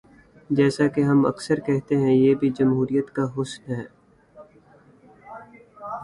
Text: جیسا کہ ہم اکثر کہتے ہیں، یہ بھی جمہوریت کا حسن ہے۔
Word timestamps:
جیسا 0.49 0.87
کہ 0.87 1.01
ہم 1.01 1.25
اکثر 1.25 1.59
کہتے 1.59 1.95
ہیں، 1.97 2.13
یہ 2.13 2.35
بھی 2.35 2.49
جمہوریت 2.49 3.11
کا 3.11 3.25
حسن 3.37 3.71
ہے۔ 3.71 3.83